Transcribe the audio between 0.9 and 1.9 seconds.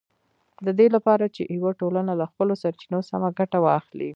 لپاره چې یوه